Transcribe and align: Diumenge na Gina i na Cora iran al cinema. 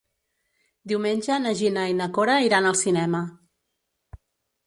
Diumenge 0.91 1.35
na 1.43 1.51
Gina 1.59 1.83
i 1.91 1.93
na 1.99 2.07
Cora 2.17 2.37
iran 2.47 2.69
al 2.71 2.77
cinema. 2.81 3.23